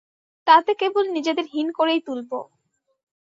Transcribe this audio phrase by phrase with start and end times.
[0.47, 2.31] তাতে কেবল নিজেদের হীন করেই তুলব।